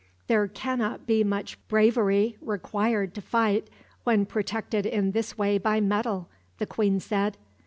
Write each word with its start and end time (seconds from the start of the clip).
"There 0.25 0.47
cannot 0.47 1.05
be 1.05 1.23
much 1.23 1.59
bravery 1.67 2.35
required 2.41 3.13
to 3.13 3.21
fight, 3.21 3.69
when 4.03 4.25
protected 4.25 4.87
in 4.87 5.11
this 5.11 5.37
way 5.37 5.59
by 5.59 5.79
metal," 5.79 6.27
the 6.57 6.65
queen 6.65 6.99
said. 6.99 7.37